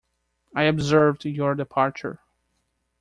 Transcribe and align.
I 0.55 0.63
observed 0.63 1.25
your 1.25 1.53
departure. 1.53 2.21